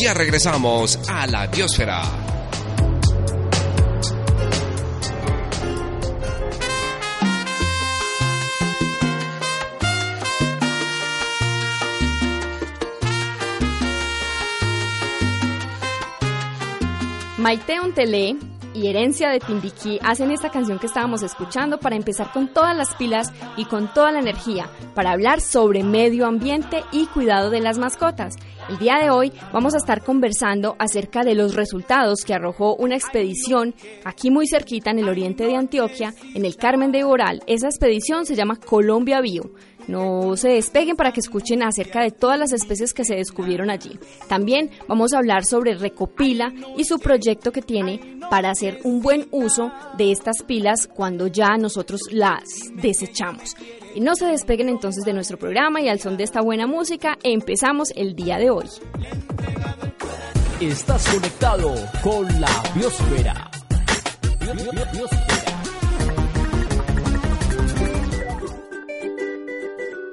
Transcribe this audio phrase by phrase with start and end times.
[0.00, 2.02] Ya regresamos a la biosfera.
[17.38, 18.36] Maite Ontelé
[18.78, 22.94] y Herencia de Timbiquí hacen esta canción que estábamos escuchando para empezar con todas las
[22.94, 27.78] pilas y con toda la energía para hablar sobre medio ambiente y cuidado de las
[27.78, 28.36] mascotas.
[28.68, 32.94] El día de hoy vamos a estar conversando acerca de los resultados que arrojó una
[32.94, 37.42] expedición aquí muy cerquita en el oriente de Antioquia, en el Carmen de Oral.
[37.46, 39.50] Esa expedición se llama Colombia Bio.
[39.88, 43.98] No se despeguen para que escuchen acerca de todas las especies que se descubrieron allí.
[44.28, 49.26] También vamos a hablar sobre Recopila y su proyecto que tiene para hacer un buen
[49.30, 52.42] uso de estas pilas cuando ya nosotros las
[52.74, 53.56] desechamos.
[53.94, 57.16] Y no se despeguen entonces de nuestro programa y al son de esta buena música
[57.22, 58.66] empezamos el día de hoy.
[60.60, 63.50] Estás conectado con la biosfera.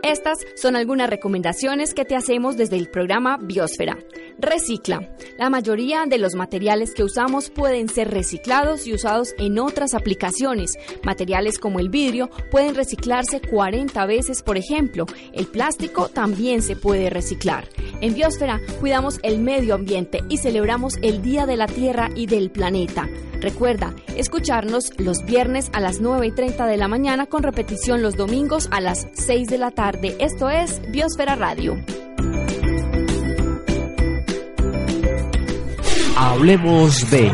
[0.05, 3.97] Estas son algunas recomendaciones que te hacemos desde el programa Biosfera.
[4.37, 5.09] Recicla.
[5.37, 10.73] La mayoría de los materiales que usamos pueden ser reciclados y usados en otras aplicaciones.
[11.03, 15.05] Materiales como el vidrio pueden reciclarse 40 veces, por ejemplo.
[15.33, 17.67] El plástico también se puede reciclar.
[18.01, 22.51] En Biosfera cuidamos el medio ambiente y celebramos el Día de la Tierra y del
[22.51, 23.07] Planeta.
[23.39, 28.15] Recuerda escucharnos los viernes a las 9 y 30 de la mañana con repetición los
[28.15, 30.15] domingos a las 6 de la tarde.
[30.19, 31.77] Esto es Biosfera Radio.
[36.15, 37.31] Hablemos de...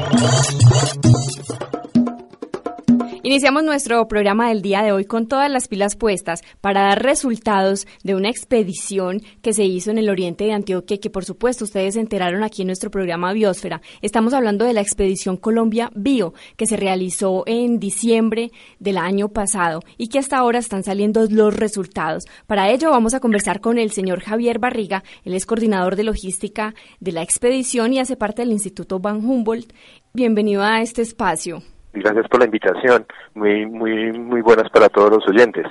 [3.31, 7.87] Iniciamos nuestro programa del día de hoy con todas las pilas puestas para dar resultados
[8.03, 11.93] de una expedición que se hizo en el oriente de Antioquia que por supuesto ustedes
[11.93, 13.81] se enteraron aquí en nuestro programa Biosfera.
[14.01, 19.79] Estamos hablando de la expedición Colombia Bio que se realizó en diciembre del año pasado
[19.97, 22.25] y que hasta ahora están saliendo los resultados.
[22.47, 26.75] Para ello vamos a conversar con el señor Javier Barriga, él es coordinador de logística
[26.99, 29.71] de la expedición y hace parte del Instituto Van Humboldt.
[30.11, 31.63] Bienvenido a este espacio.
[31.93, 33.05] Gracias por la invitación.
[33.33, 35.65] Muy, muy, muy buenas para todos los oyentes.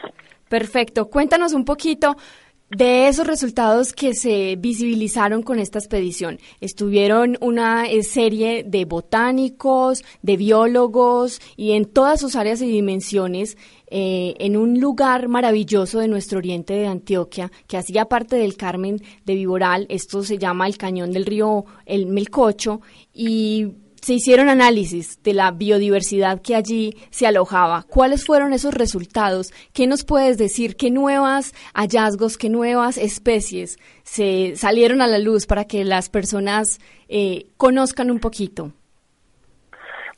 [0.48, 1.08] Perfecto.
[1.08, 2.16] Cuéntanos un poquito
[2.70, 6.38] de esos resultados que se visibilizaron con esta expedición.
[6.60, 13.56] Estuvieron una eh, serie de botánicos, de biólogos y en todas sus áreas y dimensiones
[13.88, 19.02] eh, en un lugar maravilloso de nuestro oriente de Antioquia, que hacía parte del Carmen
[19.24, 19.86] de Viboral.
[19.88, 22.82] Esto se llama el Cañón del Río El Melcocho
[23.12, 27.84] y se hicieron análisis de la biodiversidad que allí se alojaba.
[27.88, 29.52] ¿Cuáles fueron esos resultados?
[29.72, 30.76] ¿Qué nos puedes decir?
[30.76, 36.80] ¿Qué nuevos hallazgos, qué nuevas especies se salieron a la luz para que las personas
[37.08, 38.72] eh, conozcan un poquito?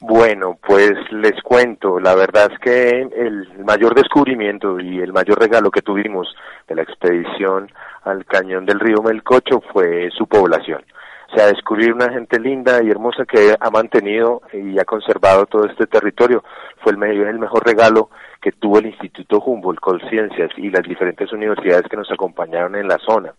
[0.01, 5.71] Bueno, pues les cuento, la verdad es que el mayor descubrimiento y el mayor regalo
[5.71, 6.27] que tuvimos
[6.67, 7.71] de la expedición
[8.03, 10.83] al cañón del río Melcocho fue su población
[11.33, 15.65] o sea, descubrir una gente linda y hermosa que ha mantenido y ha conservado todo
[15.65, 16.45] este territorio
[16.83, 18.11] fue el, el mejor regalo
[18.43, 22.87] que tuvo el Instituto Humboldt con Ciencias y las diferentes universidades que nos acompañaron en
[22.87, 23.33] la zona.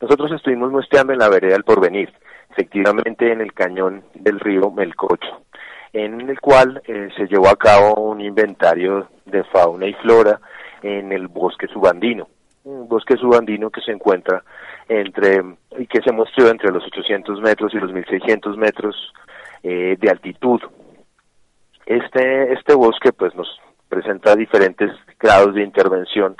[0.00, 2.10] Nosotros estuvimos muestreando en la vereda del Porvenir,
[2.50, 5.42] efectivamente en el cañón del río Melcocho,
[5.92, 10.40] en el cual eh, se llevó a cabo un inventario de fauna y flora
[10.82, 12.26] en el bosque subandino,
[12.64, 14.42] un bosque subandino que se encuentra
[14.88, 15.42] entre
[15.78, 19.12] y que se mostró entre los 800 metros y los 1600 metros
[19.62, 20.60] eh, de altitud.
[21.86, 23.48] Este este bosque pues nos
[23.88, 26.36] presenta diferentes grados de intervención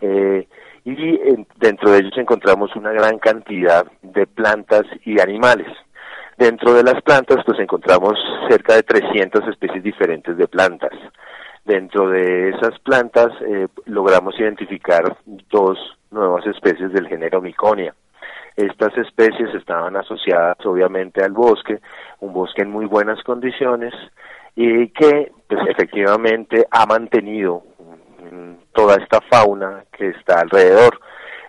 [0.00, 0.46] eh,
[0.84, 1.18] y
[1.56, 5.68] dentro de ellos encontramos una gran cantidad de plantas y animales.
[6.38, 8.18] Dentro de las plantas pues encontramos
[8.48, 10.92] cerca de 300 especies diferentes de plantas.
[11.64, 15.16] Dentro de esas plantas eh, logramos identificar
[15.50, 15.78] dos
[16.10, 17.94] nuevas especies del género Miconia.
[18.56, 21.80] Estas especies estaban asociadas obviamente al bosque,
[22.20, 23.94] un bosque en muy buenas condiciones
[24.56, 27.62] y que pues, efectivamente ha mantenido
[28.72, 31.00] toda esta fauna que está alrededor.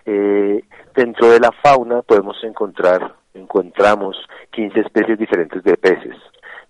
[0.04, 0.62] Eh,
[0.94, 4.16] dentro de la fauna podemos encontrar, encontramos
[4.50, 6.16] 15 especies diferentes de peces.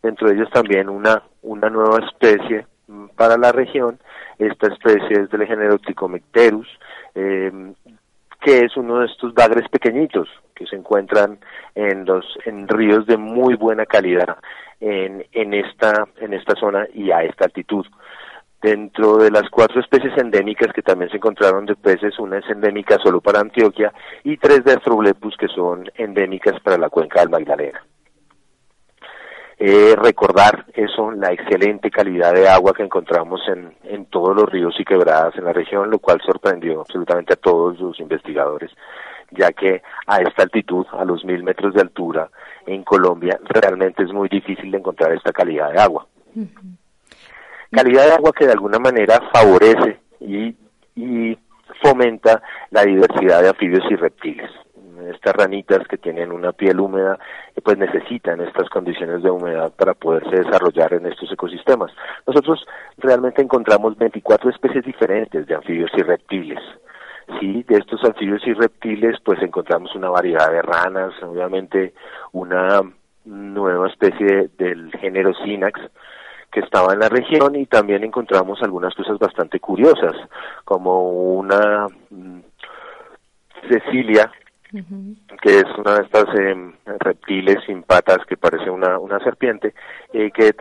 [0.03, 2.72] Dentro de ellos también una, una nueva especie mm,
[3.17, 3.99] para la región.
[4.39, 6.69] Esta especie es del género Trichomecterus,
[7.15, 7.73] eh,
[8.41, 11.39] que es uno de estos bagres pequeñitos que se encuentran
[11.75, 14.37] en los en ríos de muy buena calidad
[14.81, 17.87] en, en esta en esta zona y a esta altitud.
[18.61, 22.97] Dentro de las cuatro especies endémicas que también se encontraron de peces, una es endémica
[22.99, 23.93] solo para Antioquia
[24.23, 27.83] y tres de Astroblepus que son endémicas para la cuenca del Magdalena.
[29.65, 34.75] Eh, recordar eso, la excelente calidad de agua que encontramos en, en todos los ríos
[34.81, 38.73] y quebradas en la región, lo cual sorprendió absolutamente a todos los investigadores,
[39.31, 42.29] ya que a esta altitud, a los mil metros de altura,
[42.67, 46.07] en Colombia, realmente es muy difícil de encontrar esta calidad de agua
[47.73, 50.55] calidad de agua que de alguna manera favorece y,
[51.83, 54.49] fomenta la diversidad de anfibios y reptiles.
[55.11, 57.19] Estas ranitas que tienen una piel húmeda,
[57.57, 61.93] eh, pues necesitan estas condiciones de humedad para poderse desarrollar en estos ecosistemas.
[62.27, 62.65] Nosotros
[62.99, 66.61] realmente encontramos 24 especies diferentes de anfibios y reptiles.
[67.41, 71.95] Sí, de estos anfibios y reptiles, pues encontramos una variedad de ranas, obviamente
[72.33, 72.83] una
[73.25, 75.81] nueva especie del género Sinax,
[76.51, 80.15] que estaba en la región y también encontramos algunas cosas bastante curiosas,
[80.65, 81.87] como una
[85.43, 89.75] que es una de estas em, reptiles sin patas que parece una, una serpiente,
[90.13, 90.55] eh, que,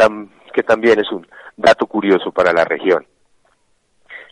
[0.53, 1.25] que también es un
[1.55, 3.05] dato curioso para la región.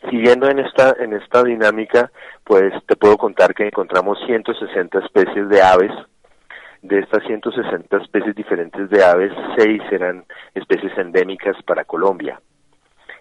[0.09, 2.11] Siguiendo en esta, en esta dinámica,
[2.43, 5.91] pues te puedo contar que encontramos 160 especies de aves,
[6.81, 12.39] de estas 160 especies diferentes de aves, seis eran especies endémicas para Colombia.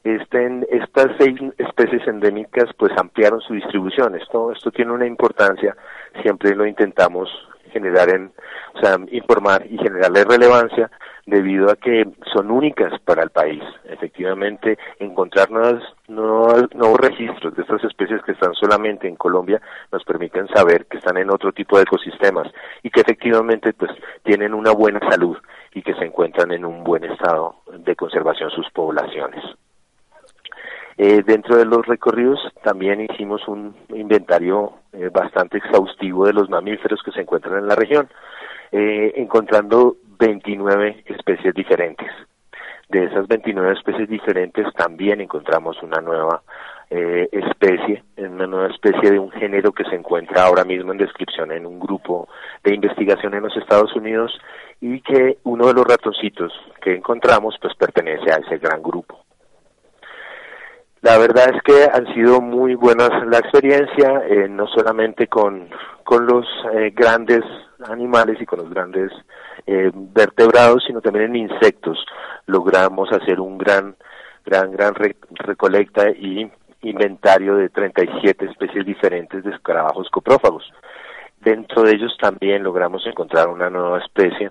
[0.09, 4.15] Este, estas seis especies endémicas pues ampliaron su distribución.
[4.15, 5.77] Esto, esto tiene una importancia,
[6.23, 7.29] siempre lo intentamos
[7.71, 8.33] generar en,
[8.75, 10.91] o sea, informar y generarle relevancia
[11.27, 13.63] debido a que son únicas para el país.
[13.85, 19.61] Efectivamente, encontrar nuevos, nuevos, registros de estas especies que están solamente en Colombia
[19.93, 22.51] nos permiten saber que están en otro tipo de ecosistemas
[22.83, 23.91] y que efectivamente pues
[24.23, 25.37] tienen una buena salud
[25.75, 29.45] y que se encuentran en un buen estado de conservación sus poblaciones.
[31.01, 37.01] Eh, dentro de los recorridos también hicimos un inventario eh, bastante exhaustivo de los mamíferos
[37.05, 38.09] que se encuentran en la región,
[38.73, 42.11] eh, encontrando 29 especies diferentes.
[42.89, 46.43] De esas 29 especies diferentes también encontramos una nueva
[46.91, 51.67] especie, una nueva especie de un género que se encuentra ahora mismo en descripción en
[51.67, 52.31] un grupo
[52.65, 54.33] de investigación en los Estados Unidos
[54.81, 56.51] y que uno de los ratoncitos
[56.81, 59.28] que encontramos pues pertenece a ese gran grupo.
[61.01, 65.69] La verdad es que han sido muy buenas la experiencia, eh, no solamente con,
[66.03, 67.43] con los eh, grandes
[67.89, 69.13] animales y con los grandes
[69.67, 72.05] eh, vertebrados, sino también en insectos.
[72.47, 73.95] Logramos hacer un gran,
[74.45, 74.95] gran, gran
[75.31, 76.51] recolecta y
[76.83, 80.65] inventario de 37 especies diferentes de escarabajos coprófagos.
[81.41, 84.51] Dentro de ellos también logramos encontrar una nueva especie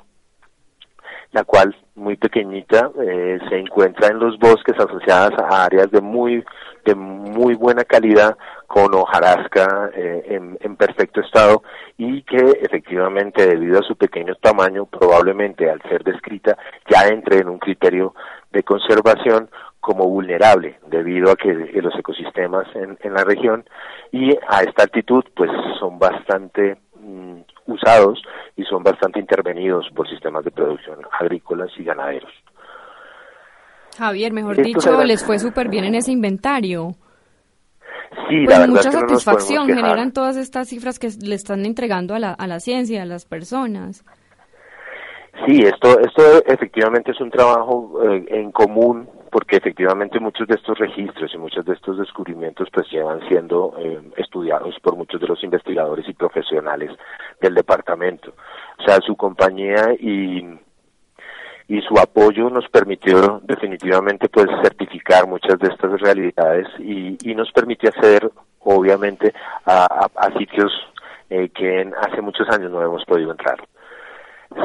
[1.32, 6.44] la cual muy pequeñita eh, se encuentra en los bosques asociadas a áreas de muy
[6.86, 11.64] de muy buena calidad con hojarasca eh, en, en, perfecto estado
[11.98, 16.58] y que efectivamente debido a su pequeño tamaño probablemente al ser descrita
[16.90, 18.14] ya entre en un criterio
[18.52, 19.50] de conservación
[19.82, 23.66] como vulnerable debido a que los ecosistemas en, en la región
[24.12, 28.22] y a esta altitud pues son bastante mm, usados
[28.58, 32.32] y son bastante intervenidos por sistemas de producción agrícolas y ganaderos.
[33.98, 36.96] Javier, mejor dicho, les fue súper bien en ese inventario.
[38.30, 42.34] Sí, pues la mucha satisfacción generan todas estas cifras que le están entregando a la,
[42.34, 44.04] a la ciencia, a las personas.
[45.46, 50.78] Sí, esto, esto efectivamente es un trabajo eh, en común porque efectivamente muchos de estos
[50.78, 55.44] registros y muchos de estos descubrimientos pues llevan siendo eh, estudiados por muchos de los
[55.44, 56.92] investigadores y profesionales
[57.42, 58.34] del departamento.
[58.80, 60.46] O sea, su compañía y,
[61.68, 67.52] y su apoyo nos permitió definitivamente pues certificar muchas de estas realidades y, y nos
[67.52, 68.30] permitió acceder
[68.60, 69.34] obviamente
[69.66, 70.72] a, sitios
[71.30, 73.58] eh, que hace muchos años no hemos podido entrar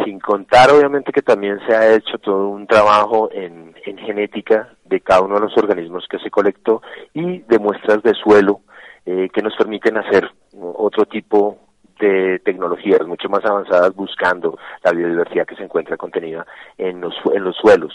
[0.05, 5.01] sin contar obviamente que también se ha hecho todo un trabajo en, en, genética de
[5.01, 6.83] cada uno de los organismos que se colectó
[7.15, 8.61] y de muestras de suelo
[9.07, 11.59] eh, que nos permiten hacer otro tipo
[11.99, 16.47] de tecnologías mucho más avanzadas buscando la biodiversidad que se encuentra contenida
[16.79, 17.93] en los, en los suelos,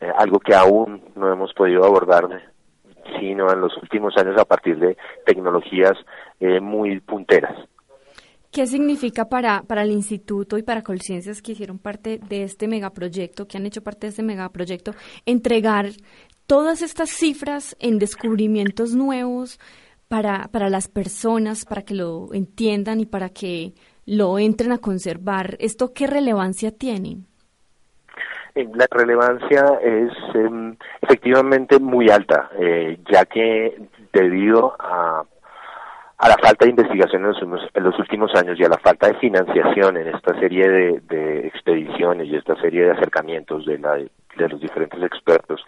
[0.00, 2.28] eh, algo que aún no hemos podido abordar
[3.18, 5.94] sino en los últimos años a partir de tecnologías
[6.38, 7.56] eh, muy punteras.
[8.52, 13.46] ¿Qué significa para, para el instituto y para Colciencias que hicieron parte de este megaproyecto,
[13.46, 14.92] que han hecho parte de este megaproyecto,
[15.24, 15.86] entregar
[16.46, 19.60] todas estas cifras en descubrimientos nuevos
[20.08, 25.56] para, para las personas, para que lo entiendan y para que lo entren a conservar?
[25.60, 27.18] ¿Esto qué relevancia tiene?
[28.56, 33.80] Eh, la relevancia es em, efectivamente muy alta, eh, ya que
[34.12, 35.24] debido a,
[36.20, 39.96] a la falta de investigación en los, últimos años y a la falta de financiación
[39.96, 45.02] en esta serie de, expediciones y esta serie de acercamientos de, la, de los diferentes
[45.02, 45.64] expertos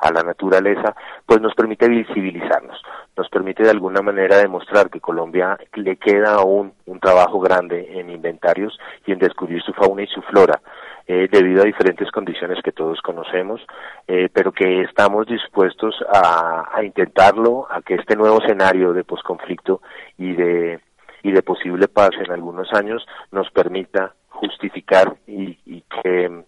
[0.00, 2.82] a la naturaleza, pues nos permite visibilizarnos,
[3.16, 8.10] nos permite de alguna manera demostrar que Colombia le queda aún un trabajo grande en
[8.10, 10.60] inventarios y en descubrir su fauna y su flora,
[11.06, 13.60] eh, debido a diferentes condiciones que todos conocemos,
[14.06, 19.80] eh, pero que estamos dispuestos a, intentarlo, a que este nuevo escenario de posconflicto
[20.18, 20.80] y de
[21.24, 26.42] y de posible paz en algunos años nos permita justificar y, y que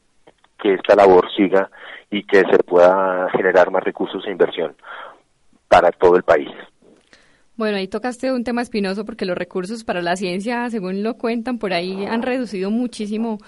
[0.64, 1.70] esta labor siga
[2.10, 4.74] y que se pueda generar más recursos e inversión
[5.68, 6.50] para todo el país.
[7.56, 11.58] Bueno, ahí tocaste un tema espinoso porque los recursos para la ciencia, según lo cuentan
[11.58, 13.38] por ahí, han reducido muchísimo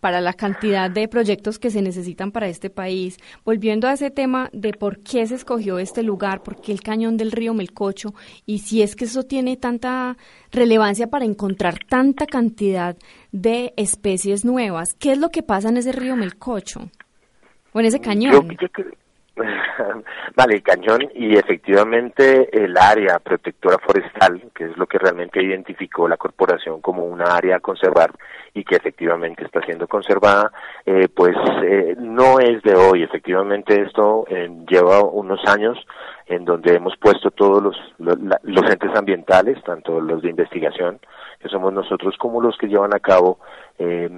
[0.00, 3.16] para la cantidad de proyectos que se necesitan para este país.
[3.42, 7.16] Volviendo a ese tema de por qué se escogió este lugar, por qué el cañón
[7.16, 8.12] del río Melcocho
[8.44, 10.18] y si es que eso tiene tanta
[10.52, 12.98] relevancia para encontrar tanta cantidad
[13.32, 14.92] de especies nuevas.
[14.92, 16.90] ¿Qué es lo que pasa en ese río Melcocho?
[17.72, 18.58] O en ese cañón.
[20.36, 26.06] vale, el cañón y efectivamente el área protectora forestal, que es lo que realmente identificó
[26.06, 28.12] la corporación como una área a conservar
[28.54, 30.52] y que efectivamente está siendo conservada,
[30.86, 33.02] eh, pues eh, no es de hoy.
[33.02, 35.78] Efectivamente esto eh, lleva unos años
[36.26, 41.00] en donde hemos puesto todos los, los entes ambientales, tanto los de investigación,
[41.40, 43.38] que somos nosotros, como los que llevan a cabo
[43.78, 44.08] eh,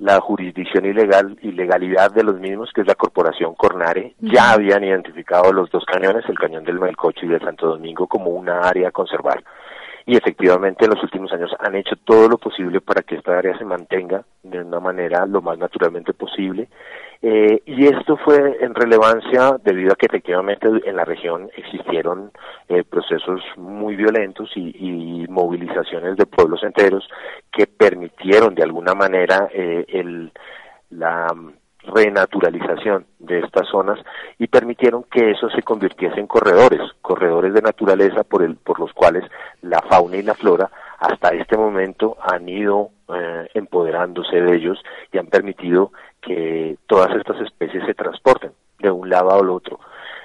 [0.00, 4.82] la jurisdicción ilegal y legalidad de los mismos, que es la corporación Cornare, ya habían
[4.82, 8.88] identificado los dos cañones, el cañón del Melcocho y del Santo Domingo, como una área
[8.88, 9.44] a conservar.
[10.06, 13.56] Y efectivamente en los últimos años han hecho todo lo posible para que esta área
[13.58, 16.68] se mantenga de una manera lo más naturalmente posible.
[17.22, 22.32] Eh, y esto fue en relevancia debido a que efectivamente en la región existieron
[22.68, 27.06] eh, procesos muy violentos y, y, movilizaciones de pueblos enteros
[27.52, 30.32] que permitieron de alguna manera eh, el,
[30.88, 31.26] la
[31.82, 33.98] renaturalización de estas zonas
[34.38, 38.92] y permitieron que eso se convirtiese en corredores, corredores de naturaleza por, el, por los
[38.92, 39.24] cuales
[39.62, 44.78] la fauna y la flora hasta este momento han ido eh, empoderándose de ellos
[45.12, 49.80] y han permitido que todas estas especies se transporten de un lado al otro.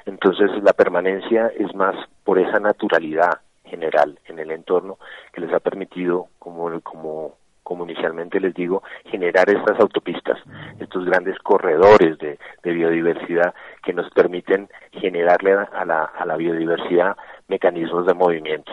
[0.05, 4.97] Entonces la permanencia es más por esa naturalidad general en el entorno
[5.33, 10.37] que les ha permitido, como, como, como inicialmente les digo, generar estas autopistas,
[10.79, 17.17] estos grandes corredores de, biodiversidad que nos permiten generarle a la, a la biodiversidad
[17.47, 18.71] mecanismos de movimiento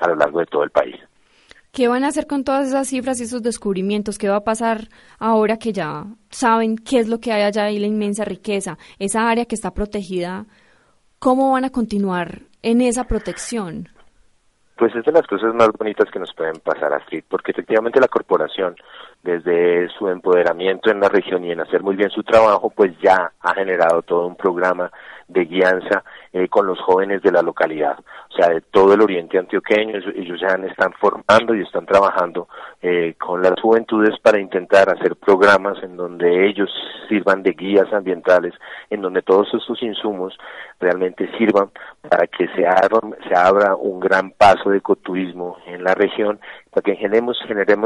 [0.00, 0.96] a lo largo de todo el país.
[1.72, 4.18] ¿Qué van a hacer con todas esas cifras y esos descubrimientos?
[4.18, 4.88] ¿Qué va a pasar
[5.18, 8.76] ahora que ya saben qué es lo que hay allá y la inmensa riqueza?
[8.98, 10.46] Esa área que está protegida,
[11.18, 13.88] ¿cómo van a continuar en esa protección?
[14.76, 18.08] Pues es de las cosas más bonitas que nos pueden pasar, Astrid, porque efectivamente la
[18.08, 18.76] corporación,
[19.22, 23.32] desde su empoderamiento en la región y en hacer muy bien su trabajo, pues ya
[23.40, 24.90] ha generado todo un programa
[25.28, 29.38] de guianza eh, con los jóvenes de la localidad, o sea, de todo el oriente
[29.38, 32.48] antioqueño, ellos, ya están formando y están trabajando
[32.82, 36.70] eh, con las juventudes para intentar hacer programas en donde ellos
[37.08, 38.54] sirvan de guías ambientales,
[38.90, 40.36] en donde todos estos insumos
[40.78, 41.70] realmente sirvan
[42.08, 46.38] para que se abra, se abra un gran paso de ecoturismo en la región,
[46.70, 47.38] para que generemos,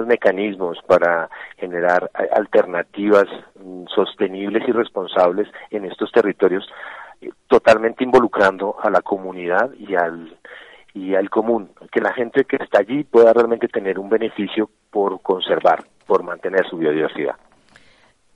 [0.06, 6.68] mecanismos para generar alternativas mm, sostenibles y responsables en estos territorios
[7.48, 10.38] totalmente involucrando a la comunidad y al
[10.94, 15.20] y al común, que la gente que está allí pueda realmente tener un beneficio por
[15.22, 17.36] conservar, por mantener su biodiversidad.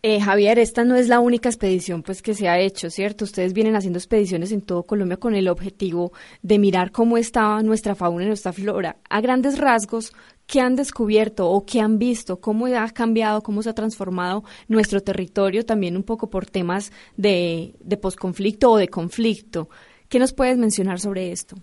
[0.06, 3.24] Eh, Javier, esta no es la única expedición pues que se ha hecho, ¿cierto?
[3.24, 6.12] Ustedes vienen haciendo expediciones en todo Colombia con el objetivo
[6.42, 8.96] de mirar cómo está nuestra fauna y nuestra flora.
[9.08, 10.12] A grandes rasgos,
[10.46, 12.40] ¿qué han descubierto o qué han visto?
[12.40, 17.74] ¿Cómo ha cambiado, cómo se ha transformado nuestro territorio también un poco por temas de,
[17.80, 19.68] de posconflicto o de conflicto?
[20.08, 21.56] ¿Qué nos puedes mencionar sobre esto?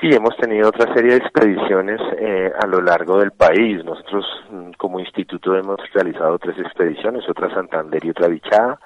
[0.00, 3.84] Sí, hemos tenido otra serie de expediciones eh, a lo largo del país.
[3.84, 8.78] Nosotros mm, como instituto hemos realizado tres expediciones, otra Santander y otra Bichada,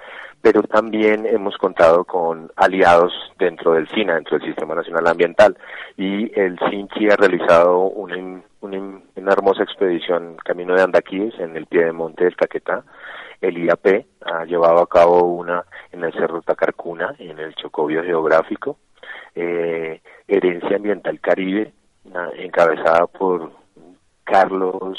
[0.43, 5.57] pero también hemos contado con aliados dentro del SINA, dentro del Sistema Nacional Ambiental,
[5.97, 9.01] y el SINCHI ha realizado una, una,
[9.33, 12.85] hermosa expedición Camino de Andaquíes en el pie de monte del Caquetá.
[13.41, 18.79] El IAP ha llevado a cabo una en el Cerro Tacarcuna, en el Chocobio Geográfico,
[19.35, 21.73] eh, Herencia Ambiental Caribe,
[22.37, 23.53] encabezada por
[24.25, 24.99] Carlos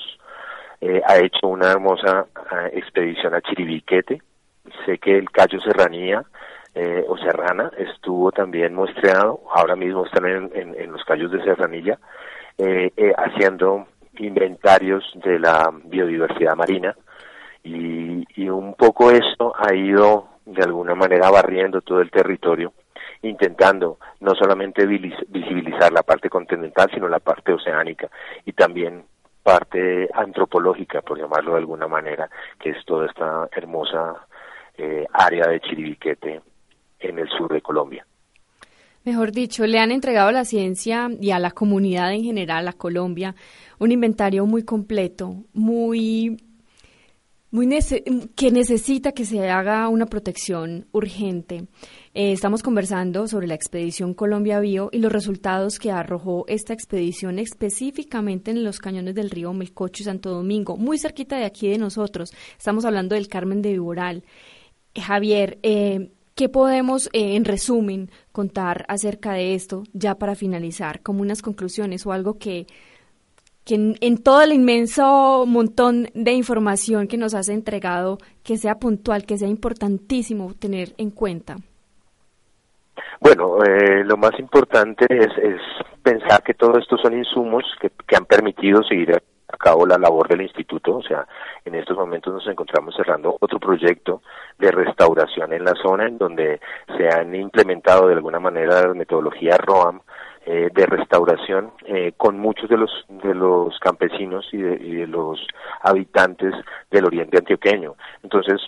[0.85, 4.21] eh, ha hecho una hermosa eh, expedición a Chiribiquete.
[4.86, 6.24] Sé que el Cayo Serranía
[6.75, 12.00] eh, o Serrana estuvo también muestreado, ahora mismo están en, los Cayos de Serranilla,
[13.17, 16.96] haciendo inventarios de la biodiversidad marina.
[17.63, 22.74] Y, y un poco esto ha ido de alguna manera barriendo todo el territorio
[23.24, 28.10] intentando no solamente visibilizar la parte continental, sino la parte oceánica
[28.46, 29.05] y también
[29.41, 32.29] parte antropológica, por llamarlo de alguna manera,
[32.60, 34.25] que es toda esta hermosa
[34.77, 36.41] eh, área de Chiribiquete
[36.99, 38.05] en el sur de Colombia.
[39.03, 42.73] Mejor dicho, le han entregado a la ciencia y a la comunidad en general, a
[42.73, 43.35] Colombia,
[43.79, 46.37] un inventario muy completo, muy
[47.53, 47.69] muy
[48.35, 51.67] que necesita que se haga una protección urgente.
[52.15, 57.37] Eh, estamos conversando sobre la expedición Colombia Bio y los resultados que arrojó esta expedición
[57.37, 61.77] específicamente en los cañones del río Melcocho y Santo Domingo, muy cerquita de aquí de
[61.77, 62.33] nosotros.
[62.57, 64.23] Estamos hablando del Carmen de Viboral.
[64.93, 71.21] Eh, Javier, eh, ¿qué podemos, en resumen, contar acerca de esto ya para finalizar, como
[71.21, 72.67] unas conclusiones o algo que
[73.65, 79.25] que en, todo el inmenso montón de información que nos has entregado, que sea puntual,
[79.25, 81.55] que sea importantísimo tener en cuenta?
[83.21, 85.29] Bueno, eh, lo más importante es,
[86.03, 89.12] pensar que todo esto son insumos que, que han permitido seguir
[89.53, 91.27] a cabo la labor del instituto, o sea,
[91.63, 94.24] en estos momentos nos encontramos cerrando otro proyecto
[94.57, 96.60] de restauración en la zona en donde
[96.98, 100.01] se han implementado de alguna manera las metodologías ROAM
[100.45, 105.39] eh, de restauración eh, con muchos de los de los campesinos y de, los
[105.81, 106.53] habitantes
[106.89, 107.95] del oriente antioqueño.
[108.24, 108.60] Entonces,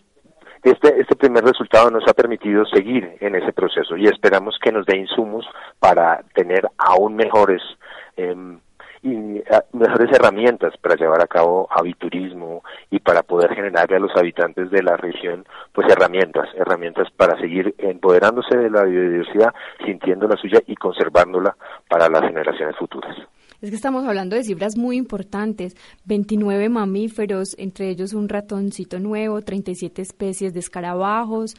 [0.64, 4.86] este, este primer resultado nos ha permitido seguir en ese proceso y esperamos que nos
[4.86, 5.46] dé insumos
[5.80, 7.62] para tener aún mejores
[8.16, 8.60] em,
[9.06, 14.12] y ah, mejores herramientas para llevar a cabo aviturismo y para poder generarle a los
[14.18, 19.54] habitantes de la región pues herramientas, herramientas para seguir empoderándose de la biodiversidad,
[19.86, 21.56] sintiendo la suya y conservándola
[21.88, 23.16] para las generaciones futuras.
[23.62, 29.42] Es que estamos hablando de cifras muy importantes, 29 mamíferos, entre ellos un ratoncito nuevo,
[29.42, 31.56] 37 especies de escarabajos,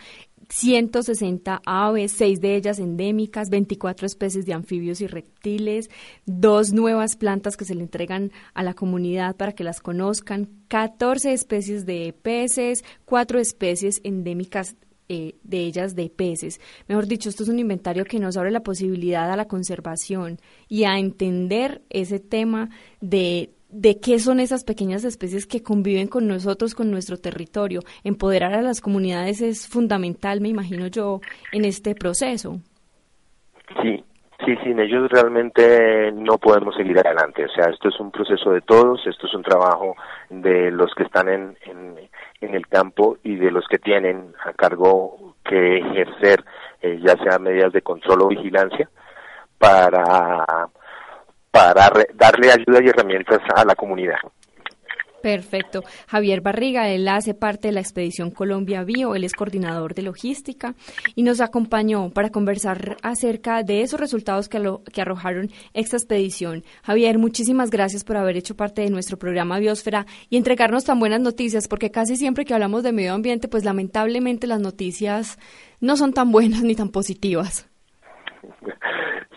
[0.48, 5.90] 160 aves, seis de ellas endémicas, 24 especies de anfibios y reptiles,
[6.24, 11.32] dos nuevas plantas que se le entregan a la comunidad para que las conozcan, 14
[11.32, 14.76] especies de peces, cuatro especies endémicas
[15.08, 16.60] eh, de ellas de peces.
[16.88, 20.82] Mejor dicho, esto es un inventario que nos abre la posibilidad a la conservación y
[20.82, 26.74] a entender ese tema de de qué son esas pequeñas especies que conviven con nosotros,
[26.74, 27.80] con nuestro territorio.
[28.04, 31.20] Empoderar a las comunidades es fundamental, me imagino yo,
[31.52, 32.60] en este proceso.
[33.82, 34.04] Sí,
[34.44, 37.44] sí, sin ellos realmente no podemos seguir adelante.
[37.44, 39.96] O sea, esto es un proceso de todos, esto es un trabajo
[40.30, 41.56] de los que están en,
[42.40, 46.44] el campo y de los que tienen a cargo que ejercer
[46.80, 48.88] eh, ya sea medidas de control o vigilancia
[49.58, 50.68] para
[51.56, 54.18] para darle ayuda y herramientas a la comunidad.
[55.22, 55.82] Perfecto.
[56.06, 60.74] Javier Barriga, él hace parte de la expedición Colombia Bio, él es coordinador de logística
[61.16, 66.62] y nos acompañó para conversar acerca de esos resultados que, que arrojaron esta expedición.
[66.84, 71.20] Javier, muchísimas gracias por haber hecho parte de nuestro programa Biosfera y entregarnos tan buenas
[71.20, 75.38] noticias, porque casi siempre que hablamos de medio ambiente, pues lamentablemente las noticias
[75.80, 77.66] no son tan buenas ni tan positivas.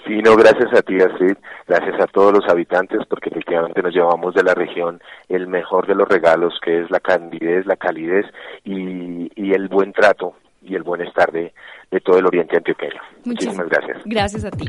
[0.10, 4.34] Sí, no, gracias a ti, Astrid, gracias a todos los habitantes, porque efectivamente nos llevamos
[4.34, 8.26] de la región el mejor de los regalos, que es la candidez, la calidez
[8.64, 11.54] y, el buen trato y el buen estar de,
[12.04, 13.00] todo el oriente antioqueño.
[13.24, 14.02] Muchísimas gracias.
[14.06, 14.66] Gracias a ti.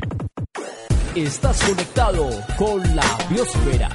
[1.15, 3.89] Estás conectado con la biosfera.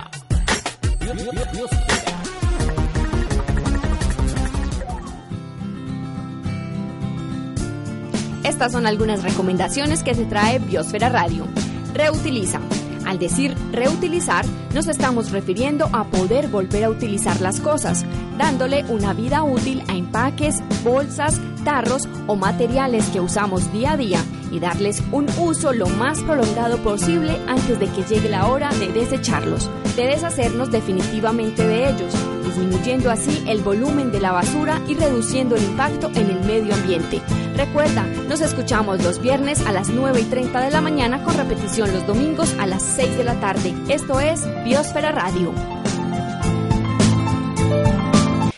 [8.46, 11.48] Estas son algunas recomendaciones que se trae Biosfera Radio.
[11.92, 12.60] Reutiliza.
[13.04, 18.06] Al decir reutilizar, nos estamos refiriendo a poder volver a utilizar las cosas,
[18.38, 24.20] dándole una vida útil a empaques, bolsas, tarros o materiales que usamos día a día
[24.56, 28.88] y darles un uso lo más prolongado posible antes de que llegue la hora de
[28.88, 35.56] desecharlos, de deshacernos definitivamente de ellos, disminuyendo así el volumen de la basura y reduciendo
[35.56, 37.20] el impacto en el medio ambiente.
[37.54, 41.92] Recuerda, nos escuchamos los viernes a las 9 y 30 de la mañana con repetición
[41.92, 43.74] los domingos a las 6 de la tarde.
[43.88, 45.75] Esto es Biosfera Radio.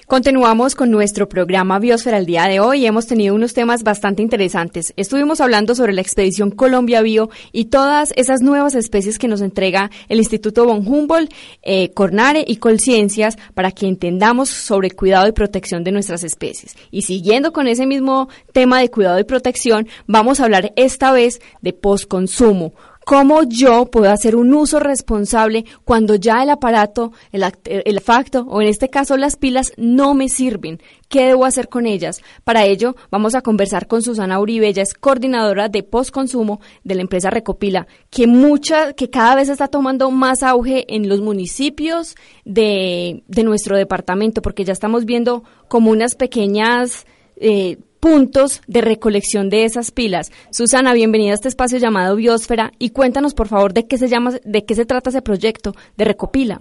[0.08, 4.94] Continuamos con nuestro programa Biosfera el día de hoy hemos tenido unos temas bastante interesantes.
[4.96, 9.90] Estuvimos hablando sobre la expedición Colombia Bio y todas esas nuevas especies que nos entrega
[10.08, 15.84] el Instituto von Humboldt, eh, Cornare y Colciencias para que entendamos sobre cuidado y protección
[15.84, 16.74] de nuestras especies.
[16.90, 21.42] Y siguiendo con ese mismo tema de cuidado y protección, vamos a hablar esta vez
[21.60, 22.72] de postconsumo
[23.08, 28.60] cómo yo puedo hacer un uso responsable cuando ya el aparato, el, el, facto o
[28.60, 30.78] en este caso las pilas no me sirven.
[31.08, 32.20] ¿Qué debo hacer con ellas?
[32.44, 37.00] Para ello vamos a conversar con Susana Uribe, ella es coordinadora de postconsumo de la
[37.00, 43.22] empresa Recopila, que mucha, que cada vez está tomando más auge en los municipios de,
[43.26, 49.64] de nuestro departamento, porque ya estamos viendo como unas pequeñas eh, puntos de recolección de
[49.64, 50.30] esas pilas.
[50.50, 54.32] Susana, bienvenida a este espacio llamado Biosfera y cuéntanos por favor de qué se llama,
[54.44, 56.58] de qué se trata ese proyecto de Recopila.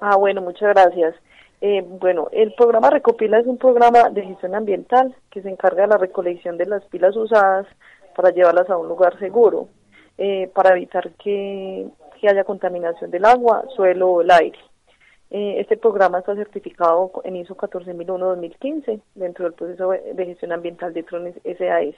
[0.00, 1.14] Ah, bueno, muchas gracias.
[1.60, 5.88] Eh, bueno, el programa Recopila es un programa de gestión ambiental que se encarga de
[5.88, 7.66] la recolección de las pilas usadas
[8.14, 9.68] para llevarlas a un lugar seguro,
[10.18, 11.86] eh, para evitar que,
[12.20, 14.58] que haya contaminación del agua, suelo o el aire.
[15.30, 21.02] Eh, este programa está certificado en ISO 14001-2015 dentro del proceso de gestión ambiental de
[21.02, 21.94] Trones SAS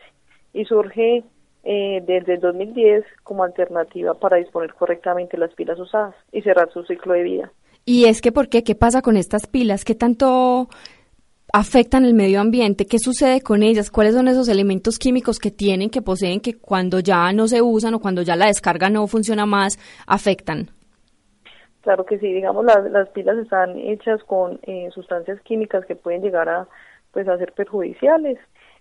[0.52, 1.24] y surge
[1.64, 6.84] eh, desde el 2010 como alternativa para disponer correctamente las pilas usadas y cerrar su
[6.84, 7.52] ciclo de vida.
[7.84, 8.62] ¿Y es que por qué?
[8.62, 9.84] ¿Qué pasa con estas pilas?
[9.84, 10.68] ¿Qué tanto
[11.52, 12.86] afectan el medio ambiente?
[12.86, 13.90] ¿Qué sucede con ellas?
[13.90, 17.94] ¿Cuáles son esos elementos químicos que tienen, que poseen, que cuando ya no se usan
[17.94, 20.75] o cuando ya la descarga no funciona más, afectan?
[21.86, 26.20] Claro que sí, digamos las, las pilas están hechas con eh, sustancias químicas que pueden
[26.20, 26.66] llegar a
[27.12, 28.40] pues a ser perjudiciales.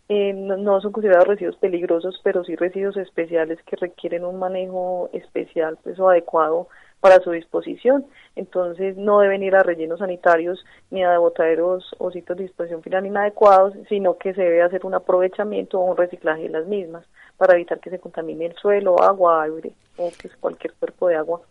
[0.09, 5.77] Eh, no, son considerados residuos peligrosos, pero sí residuos especiales que requieren un manejo especial
[5.83, 6.67] pues, o adecuado
[6.99, 8.07] para su disposición.
[8.35, 13.05] Entonces no deben ir a rellenos sanitarios ni a botaderos o sitios de disposición final
[13.05, 17.05] inadecuados, sino que se debe hacer un aprovechamiento o un reciclaje de las mismas
[17.37, 21.41] para evitar que se contamine el suelo, agua, aire o que cualquier cuerpo de agua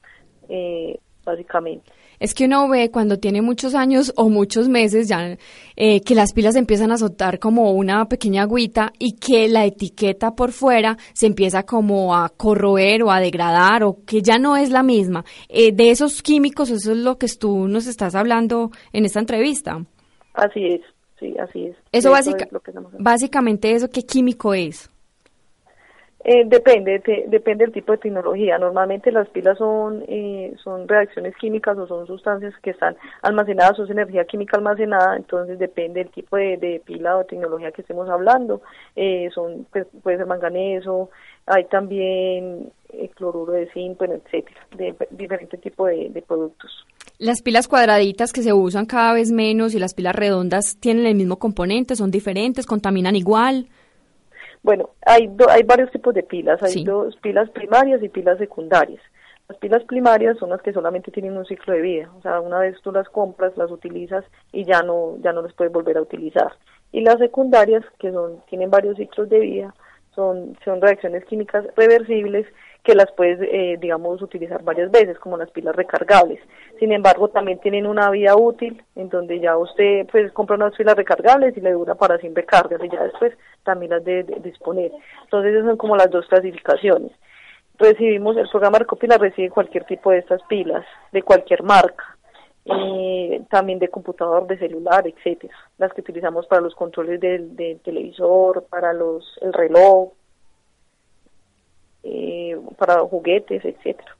[0.49, 0.99] eh,
[1.35, 1.91] básicamente.
[2.21, 5.37] Es que uno ve cuando tiene muchos años o muchos meses ya
[5.77, 10.35] eh, que las pilas empiezan a soltar como una pequeña agüita y que la etiqueta
[10.35, 14.71] por fuera se empieza como a corroer o a degradar o que ya no es
[14.71, 15.25] la misma.
[15.49, 19.85] Eh, de esos químicos, eso es lo que tú nos estás hablando en esta entrevista.
[20.35, 20.81] Así es,
[21.19, 21.77] sí, así es.
[21.93, 22.29] Eso, es
[22.99, 24.91] básicamente eso, ¿qué químico es?
[26.27, 28.57] Eh, depende, depende del tipo de tecnología.
[28.57, 33.85] Normalmente las pilas son eh, son reacciones químicas o son sustancias que están almacenadas, o
[33.85, 38.63] energía química almacenada, entonces depende del tipo de, pila o tecnología que estemos hablando.
[38.97, 41.11] Eh, son pues, puede ser manganeso,
[41.45, 46.87] hay también eh, cloruro de zinc, etcétera, de diferentes tipos de, de productos.
[47.19, 51.17] Las pilas cuadraditas que se usan cada vez menos y las pilas redondas tienen el
[51.17, 53.69] mismo componente, son diferentes, contaminan igual.
[54.65, 56.61] Bueno, hay, hay varios tipos de pilas.
[56.63, 59.01] Hay dos pilas primarias y pilas secundarias.
[59.47, 62.61] Las pilas primarias son las que solamente tienen un ciclo de vida, o sea, una
[62.61, 66.01] vez tú las compras, las utilizas y ya no ya no las puedes volver a
[66.01, 66.51] utilizar.
[66.93, 69.75] Y las secundarias, que son tienen varios ciclos de vida,
[70.15, 72.47] son son reacciones químicas reversibles
[72.85, 76.39] que las puedes, eh, digamos, utilizar varias veces, como las pilas recargables.
[76.79, 80.95] Sin embargo, también tienen una vida útil, en donde ya usted pues compra unas pilas
[80.95, 83.33] recargables y le dura para siempre cargas, y ya después
[83.65, 84.93] también las de, disponer.
[85.25, 87.11] Entonces, esas son como las dos clasificaciones.
[87.79, 92.14] Recibimos, el programa Recopila recibe cualquier tipo de estas pilas, de cualquier marca,
[92.65, 95.55] y también de computador, de celular, etcétera.
[95.79, 100.13] Las que utilizamos para los controles del, del televisor, para los el reloj,
[102.03, 104.17] eh, para juguetes, etcétera.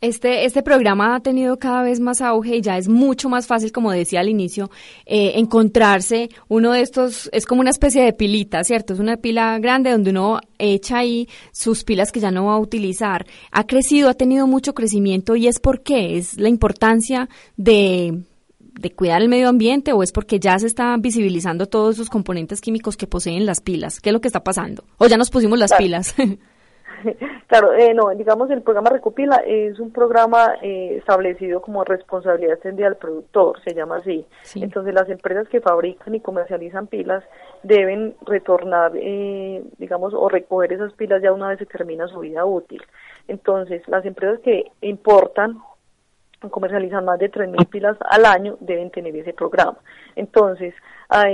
[0.00, 3.72] Este, este programa ha tenido cada vez más auge y ya es mucho más fácil,
[3.72, 4.70] como decía al inicio,
[5.06, 8.92] eh, encontrarse uno de estos, es como una especie de pilita, ¿cierto?
[8.92, 12.58] Es una pila grande donde uno echa ahí sus pilas que ya no va a
[12.58, 13.26] utilizar.
[13.52, 18.22] Ha crecido, ha tenido mucho crecimiento y es porque es la importancia de,
[18.58, 22.60] de cuidar el medio ambiente o es porque ya se están visibilizando todos esos componentes
[22.60, 24.00] químicos que poseen las pilas.
[24.00, 24.84] ¿Qué es lo que está pasando?
[24.98, 26.14] O ya nos pusimos las pilas.
[27.46, 32.88] Claro, eh, no, digamos el programa Recopila es un programa eh, establecido como responsabilidad extendida
[32.88, 34.26] del productor, se llama así.
[34.56, 37.22] Entonces las empresas que fabrican y comercializan pilas
[37.62, 42.44] deben retornar, eh, digamos, o recoger esas pilas ya una vez se termina su vida
[42.44, 42.82] útil.
[43.28, 45.58] Entonces las empresas que importan
[46.50, 49.78] comercializan más de 3.000 pilas al año deben tener ese programa.
[50.14, 50.74] Entonces,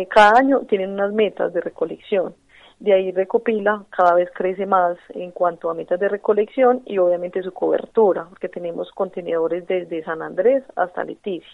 [0.09, 2.35] cada año tienen unas metas de recolección
[2.83, 7.41] de ahí recopila, cada vez crece más en cuanto a metas de recolección y obviamente
[7.41, 11.49] su cobertura, porque tenemos contenedores desde San Andrés hasta Leticia.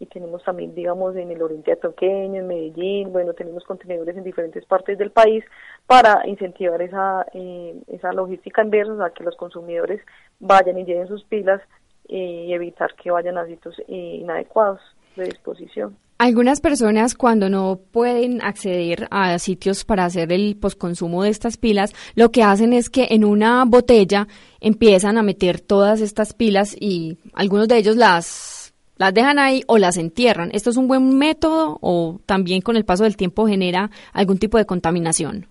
[0.00, 4.66] y tenemos también, digamos, en el oriente antioqueño, en Medellín, bueno, tenemos contenedores en diferentes
[4.66, 5.44] partes del país
[5.86, 10.00] para incentivar esa, eh, esa logística inversa, o que los consumidores
[10.40, 11.62] vayan y lleven sus pilas
[12.08, 14.80] eh, y evitar que vayan a sitios eh, inadecuados
[15.14, 15.96] de disposición.
[16.18, 21.92] Algunas personas cuando no pueden acceder a sitios para hacer el posconsumo de estas pilas,
[22.14, 24.26] lo que hacen es que en una botella
[24.60, 28.56] empiezan a meter todas estas pilas y algunos de ellos las
[28.96, 30.48] las dejan ahí o las entierran.
[30.52, 34.56] ¿Esto es un buen método o también con el paso del tiempo genera algún tipo
[34.56, 35.46] de contaminación?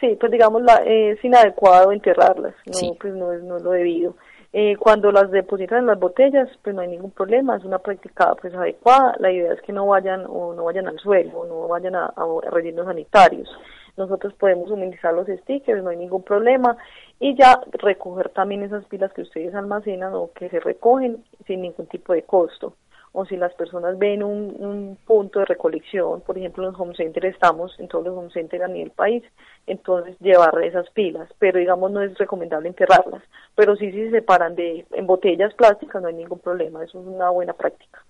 [0.00, 4.16] Sí, pues digamos, la, es inadecuado enterrarlas, no, pues no es, no es lo debido.
[4.54, 8.34] Eh, cuando las depositan en las botellas, pues no hay ningún problema, es una práctica
[8.34, 9.16] pues adecuada.
[9.18, 12.12] La idea es que no vayan o no vayan al suelo, o no vayan a,
[12.50, 13.48] rellenos sanitarios.
[13.96, 16.76] Nosotros podemos suministrar los stickers, no hay ningún problema,
[17.18, 21.86] y ya recoger también esas pilas que ustedes almacenan o que se recogen sin ningún
[21.86, 22.74] tipo de costo
[23.12, 26.94] o si las personas ven un, un, punto de recolección, por ejemplo en los home
[26.94, 29.22] centers estamos en todos los home centers a nivel país,
[29.66, 33.22] entonces llevar esas pilas, pero digamos no es recomendable enterrarlas,
[33.54, 37.06] pero sí si se separan de en botellas plásticas no hay ningún problema, eso es
[37.06, 38.02] una buena práctica.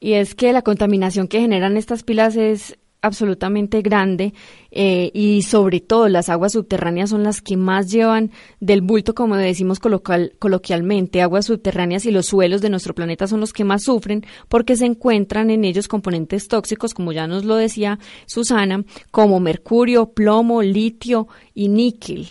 [0.00, 4.34] Y es que la contaminación que generan estas pilas es absolutamente grande
[4.70, 9.36] eh, y sobre todo las aguas subterráneas son las que más llevan del bulto, como
[9.36, 14.24] decimos coloquialmente, aguas subterráneas y los suelos de nuestro planeta son los que más sufren
[14.48, 20.12] porque se encuentran en ellos componentes tóxicos, como ya nos lo decía Susana, como mercurio,
[20.12, 22.28] plomo, litio y níquel.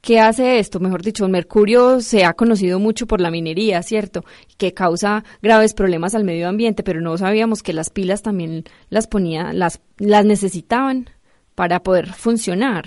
[0.00, 0.80] ¿Qué hace esto?
[0.80, 4.24] Mejor dicho, el mercurio se ha conocido mucho por la minería, ¿cierto?
[4.56, 9.06] Que causa graves problemas al medio ambiente, pero no sabíamos que las pilas también las
[9.06, 11.06] ponía, las, las necesitaban
[11.54, 12.86] para poder funcionar.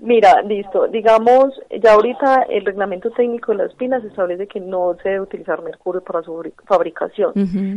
[0.00, 0.88] Mira, listo.
[0.88, 5.62] Digamos, ya ahorita el reglamento técnico de las pilas establece que no se debe utilizar
[5.62, 7.32] mercurio para su fabricación.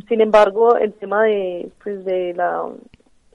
[0.08, 2.70] Sin embargo, el tema de, pues, de la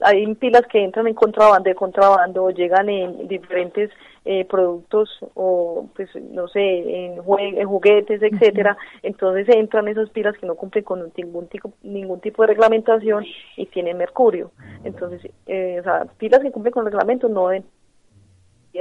[0.01, 3.91] hay pilas que entran en contrabando, de contrabando, o llegan en diferentes
[4.25, 10.55] eh, productos o pues no sé en, juguetes etcétera entonces entran esas pilas que no
[10.55, 14.51] cumplen con ningún tipo ningún tipo de reglamentación y tienen mercurio.
[14.83, 17.63] Entonces eh, o sea pilas que cumplen con el reglamento no hay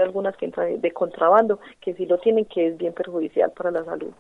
[0.01, 3.85] algunas que entran de contrabando que sí lo tienen que es bien perjudicial para la
[3.85, 4.13] salud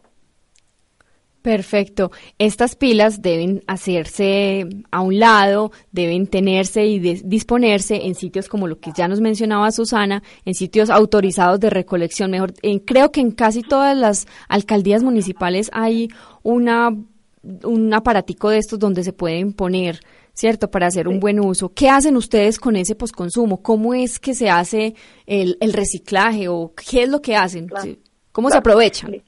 [1.48, 2.10] Perfecto.
[2.38, 8.80] Estas pilas deben hacerse a un lado, deben tenerse y disponerse en sitios como lo
[8.80, 12.32] que ya nos mencionaba Susana, en sitios autorizados de recolección.
[12.32, 12.52] Mejor,
[12.84, 16.10] creo que en casi todas las alcaldías municipales hay
[16.42, 16.94] una
[17.64, 20.00] un aparatico de estos donde se pueden poner,
[20.34, 20.70] ¿cierto?
[20.70, 21.70] Para hacer un buen uso.
[21.70, 23.62] ¿Qué hacen ustedes con ese posconsumo?
[23.62, 27.70] ¿Cómo es que se hace el, reciclaje o qué es lo que hacen?
[28.32, 29.22] ¿Cómo se aprovechan?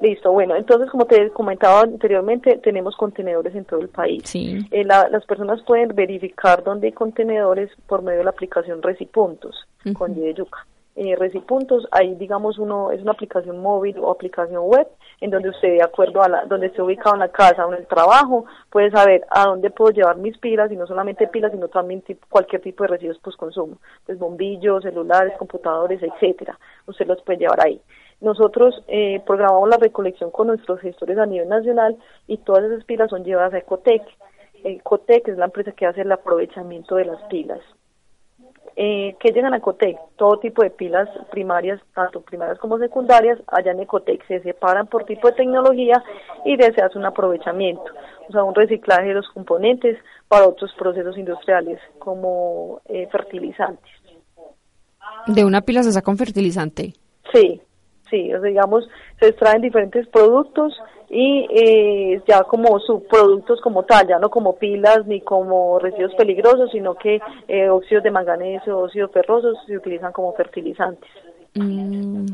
[0.00, 4.22] Listo, bueno, entonces como te comentaba anteriormente, tenemos contenedores en todo el país.
[4.24, 4.58] Sí.
[4.70, 10.16] Eh, las personas pueden verificar dónde hay contenedores por medio de la aplicación Recipuntos con
[10.16, 10.66] Y de Yuca.
[10.96, 14.88] Eh, Recipuntos, ahí digamos uno es una aplicación móvil o aplicación web
[15.20, 17.80] en donde usted de acuerdo a la, donde esté ubicado en la casa o en
[17.80, 21.68] el trabajo puede saber a dónde puedo llevar mis pilas y no solamente pilas sino
[21.68, 26.58] también cualquier tipo de residuos post consumo, pues bombillos, celulares, computadores, etcétera.
[26.86, 27.80] Usted los puede llevar ahí.
[28.20, 33.10] Nosotros eh, programamos la recolección con nuestros gestores a nivel nacional y todas esas pilas
[33.10, 34.02] son llevadas a Ecotec.
[34.62, 37.60] Ecotec es la empresa que hace el aprovechamiento de las pilas.
[38.76, 39.96] Eh, ¿Qué llegan a Ecotec?
[40.16, 45.04] Todo tipo de pilas primarias, tanto primarias como secundarias, allá en Ecotec se separan por
[45.04, 46.02] tipo de tecnología
[46.44, 47.84] y se hace un aprovechamiento,
[48.28, 53.90] o sea, un reciclaje de los componentes para otros procesos industriales como eh, fertilizantes.
[55.26, 56.94] ¿De una pila se saca un fertilizante?
[57.32, 57.60] Sí,
[58.10, 60.74] Sí, digamos, se extraen diferentes productos
[61.08, 66.70] y eh, ya como subproductos como tal, ya no como pilas ni como residuos peligrosos,
[66.70, 71.10] sino que eh, óxidos de manganeso, óxidos ferrosos se utilizan como fertilizantes.
[71.54, 72.26] Mm,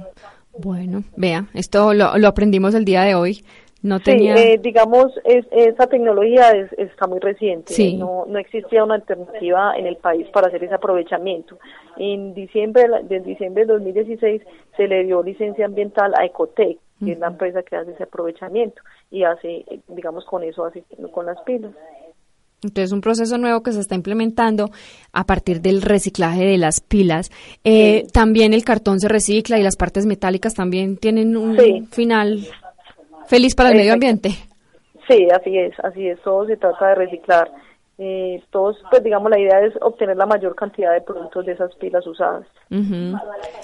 [0.59, 3.43] bueno, vea, esto lo, lo aprendimos el día de hoy.
[3.87, 4.37] No tenía...
[4.37, 7.73] Sí, eh, digamos, es, esa tecnología está muy reciente.
[7.95, 11.57] No, no existía una alternativa en el país para hacer ese aprovechamiento.
[11.97, 14.43] En diciembre, de diciembre de 2016
[14.77, 18.83] se le dio licencia ambiental a Ecotec, que es la empresa que hace ese aprovechamiento
[19.13, 21.71] y hace, digamos, con eso hace con las pilas.
[22.65, 24.71] Entonces, un proceso nuevo que se está implementando
[25.13, 27.31] a partir del reciclaje de las pilas.
[27.63, 32.49] Eh, también el cartón se recicla y las partes metálicas también tienen un final
[33.29, 34.31] feliz para el medio ambiente.
[35.09, 37.51] Sí, así es, así es, todo se trata de reciclar.
[37.99, 41.75] eh, todos, pues digamos, la idea es obtener la mayor cantidad de productos de esas
[41.77, 42.47] pilas usadas.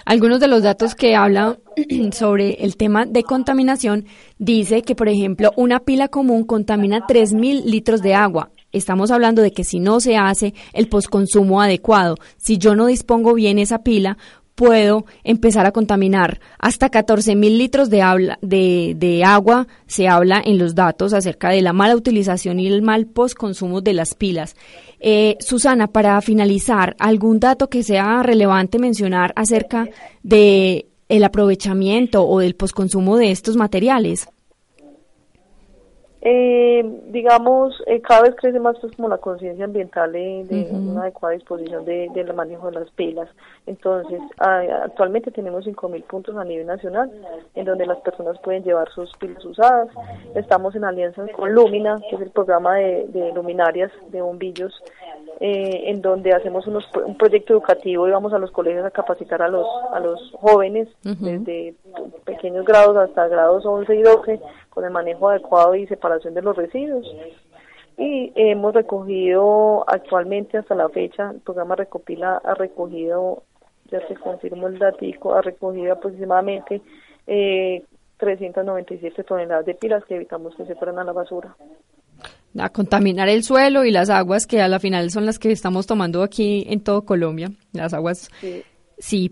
[0.07, 1.59] Algunos de los datos que habla
[2.13, 4.07] sobre el tema de contaminación
[4.39, 8.49] dice que, por ejemplo, una pila común contamina 3.000 litros de agua.
[8.73, 13.35] Estamos hablando de que si no se hace el posconsumo adecuado, si yo no dispongo
[13.35, 14.17] bien esa pila,
[14.55, 19.67] puedo empezar a contaminar hasta 14 mil litros de, agua.
[19.87, 23.95] Se habla en los datos acerca de la mala utilización y el mal postconsumo de
[23.95, 24.57] las pilas.
[25.01, 29.89] Eh, Susana, para finalizar, ¿algún dato que sea relevante mencionar acerca
[30.23, 34.29] de el aprovechamiento o del postconsumo de estos materiales?
[36.25, 41.35] Eh, digamos, eh, cada vez crece más pues como la conciencia ambiental de, una adecuada
[41.35, 43.29] disposición del de, manejo de las pilas.
[43.67, 47.11] Entonces, actualmente tenemos 5.000 puntos a nivel nacional
[47.55, 49.89] en donde las personas pueden llevar sus pilas usadas.
[50.35, 54.73] Estamos en alianza con Lumina, que es el programa de, luminarias de bombillos,
[55.41, 59.43] eh, en donde hacemos unos, un proyecto educativo y vamos a los colegios a capacitar
[59.43, 61.75] a los, a los jóvenes desde
[62.25, 64.41] pequeños grados hasta grados 11 y 12
[64.71, 67.07] con el manejo adecuado y separación de los residuos.
[67.99, 73.43] Y hemos recogido actualmente hasta la fecha, el programa Recopila ha recogido,
[73.91, 76.81] ya se confirmó el datico, ha recogido aproximadamente
[77.27, 77.83] eh,
[78.17, 81.55] 397 toneladas de pilas que evitamos que se fueran a la basura
[82.59, 85.87] a contaminar el suelo y las aguas que a la final son las que estamos
[85.87, 88.31] tomando aquí en todo Colombia, las aguas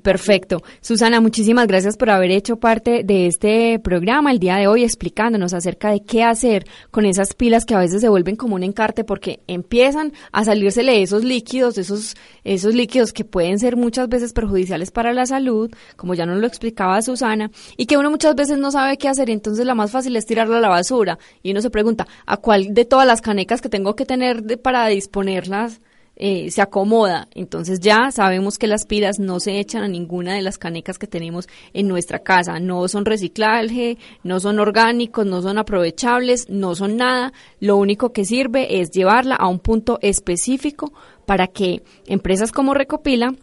[0.02, 0.62] perfecto.
[0.80, 5.54] Susana, muchísimas gracias por haber hecho parte de este programa el día de hoy explicándonos
[5.54, 9.04] acerca de qué hacer con esas pilas que a veces se vuelven como un encarte
[9.04, 14.90] porque empiezan a salírsele esos líquidos, esos, esos líquidos que pueden ser muchas veces perjudiciales
[14.90, 18.72] para la salud, como ya nos lo explicaba Susana, y que uno muchas veces no
[18.72, 21.70] sabe qué hacer entonces la más fácil es tirarla a la basura y uno se
[21.70, 25.80] pregunta, ¿a cuál de todas las canecas que tengo que tener para disponerlas?
[26.22, 27.28] Eh, se acomoda.
[27.34, 31.06] Entonces ya sabemos que las pilas no se echan a ninguna de las canecas que
[31.06, 32.60] tenemos en nuestra casa.
[32.60, 37.32] No son reciclaje, no son orgánicos, no son aprovechables, no son nada.
[37.58, 40.92] Lo único que sirve es llevarla a un punto específico
[41.24, 43.34] para que empresas como Recopila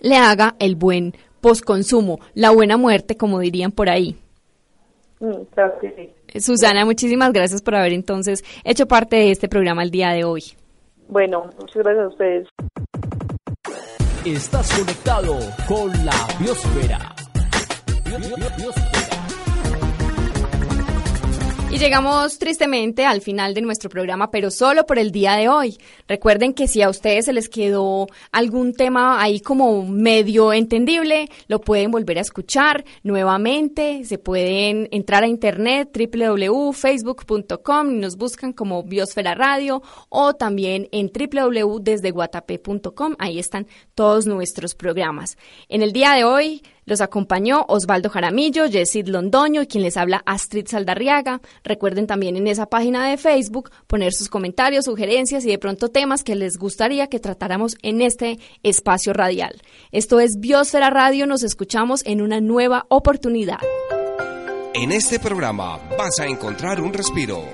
[0.00, 4.16] le haga el buen postconsumo, la buena muerte, como dirían por ahí.
[5.20, 10.24] Mm, Susana, muchísimas gracias por haber entonces hecho parte de este programa el día de
[10.24, 10.42] hoy.
[11.10, 12.48] Bueno, muchas gracias a ustedes.
[14.24, 17.14] Estás conectado con la biosfera.
[21.72, 25.78] Y llegamos tristemente al final de nuestro programa, pero solo por el día de hoy.
[26.08, 31.60] Recuerden que si a ustedes se les quedó algún tema ahí como medio entendible, lo
[31.60, 34.04] pueden volver a escuchar nuevamente.
[34.04, 41.12] Se pueden entrar a internet www.facebook.com y nos buscan como Biosfera Radio o también en
[41.12, 43.14] www.desdeguatapé.com.
[43.20, 45.38] Ahí están todos nuestros programas.
[45.68, 50.22] En el día de hoy los acompañó Osvaldo Jaramillo, Jessid Londoño y quien les habla
[50.26, 51.40] Astrid Saldarriaga.
[51.62, 56.24] Recuerden también en esa página de Facebook poner sus comentarios, sugerencias y de pronto temas
[56.24, 59.62] que les gustaría que tratáramos en este espacio radial.
[59.92, 63.60] Esto es Biosfera Radio, nos escuchamos en una nueva oportunidad.
[64.74, 67.44] En este programa vas a encontrar un respiro,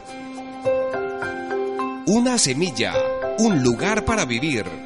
[2.06, 2.94] una semilla,
[3.38, 4.85] un lugar para vivir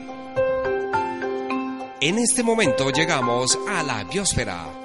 [2.00, 4.80] en este momento llegamos a la biosfera